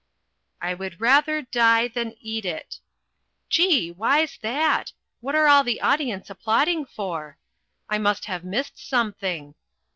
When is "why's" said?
3.91-4.39